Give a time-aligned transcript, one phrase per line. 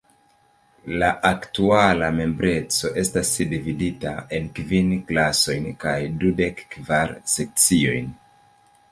[1.01, 8.09] La aktuala membreco estas dividita en kvin klasojn kaj dudek kvar sekciojn.